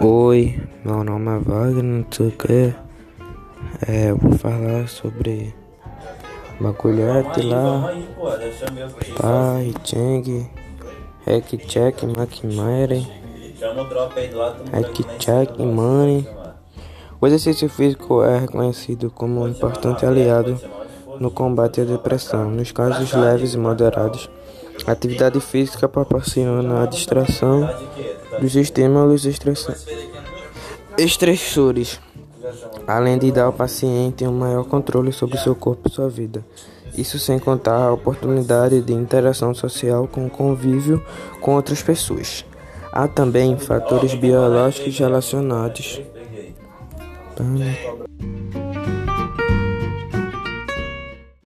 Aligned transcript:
Oi, 0.00 0.60
meu 0.84 1.04
nome 1.04 1.30
é 1.30 1.38
Wagner, 1.38 1.84
não 1.84 2.04
sei 2.10 2.26
o 2.26 2.32
que. 2.32 2.74
É, 3.86 4.10
eu 4.10 4.16
vou 4.16 4.32
falar 4.32 4.88
sobre 4.88 5.54
bagulhete 6.58 7.42
lá, 7.42 7.94
pai, 9.20 9.72
Cheng, 9.84 10.50
Hack 11.24 11.56
Check, 11.68 12.02
McMary, 12.02 13.06
Hack 14.72 15.18
Check, 15.20 15.58
Money. 15.60 16.28
O 17.20 17.26
exercício 17.28 17.68
físico 17.68 18.24
é 18.24 18.40
reconhecido 18.40 19.12
como 19.12 19.42
um 19.42 19.48
importante 19.48 20.04
aliado 20.04 20.60
no 21.20 21.30
combate 21.30 21.82
à 21.82 21.84
depressão, 21.84 22.50
nos 22.50 22.72
casos 22.72 23.12
leves 23.12 23.54
e 23.54 23.58
moderados. 23.58 24.28
A 24.86 24.92
atividade 24.92 25.40
física 25.40 25.88
proporciona 25.88 26.82
a 26.82 26.86
distração 26.86 27.68
dos 28.40 28.54
estímulos 28.54 29.24
estressores, 30.96 32.00
além 32.86 33.18
de 33.18 33.32
dar 33.32 33.44
ao 33.44 33.52
paciente 33.52 34.26
um 34.26 34.32
maior 34.32 34.64
controle 34.64 35.12
sobre 35.12 35.38
seu 35.38 35.54
corpo 35.54 35.88
e 35.88 35.92
sua 35.92 36.08
vida. 36.08 36.44
Isso 36.96 37.18
sem 37.18 37.38
contar 37.38 37.76
a 37.76 37.92
oportunidade 37.92 38.80
de 38.80 38.92
interação 38.92 39.54
social 39.54 40.08
com 40.08 40.26
o 40.26 40.30
convívio 40.30 41.04
com 41.40 41.54
outras 41.54 41.82
pessoas. 41.82 42.44
Há 42.92 43.06
também 43.06 43.56
fatores 43.58 44.14
biológicos 44.14 44.98
relacionados. 44.98 46.00
Tá, 47.36 47.44
né? 47.44 47.78